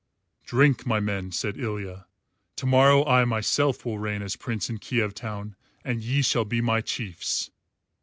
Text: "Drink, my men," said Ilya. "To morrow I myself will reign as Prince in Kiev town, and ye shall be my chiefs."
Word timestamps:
"Drink, 0.45 0.87
my 0.87 0.99
men," 0.99 1.31
said 1.31 1.59
Ilya. 1.59 2.07
"To 2.55 2.65
morrow 2.65 3.05
I 3.05 3.23
myself 3.23 3.85
will 3.85 3.99
reign 3.99 4.23
as 4.23 4.35
Prince 4.35 4.67
in 4.67 4.79
Kiev 4.79 5.13
town, 5.13 5.55
and 5.85 6.01
ye 6.01 6.23
shall 6.23 6.43
be 6.43 6.59
my 6.59 6.81
chiefs." 6.81 7.51